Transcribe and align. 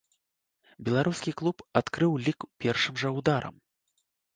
Беларускі 0.87 1.35
клуб 1.43 1.57
адкрыў 1.85 2.11
лік 2.25 2.39
першым 2.67 2.93
жа 3.07 3.17
ударам. 3.23 3.55